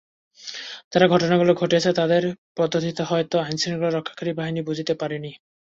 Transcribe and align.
যারা 0.91 1.05
ঘটনাগুলো 1.07 1.51
ঘটিয়েছে, 1.55 1.91
তাদের 1.99 2.23
পদ্ধতিটা 2.57 3.03
হয়তো 3.05 3.35
আইনশৃঙ্খলা 3.41 3.89
রক্ষাকারী 3.91 4.31
বাহিনী 4.39 4.61
বুঝতে 4.67 4.93
পারেনি। 5.01 5.31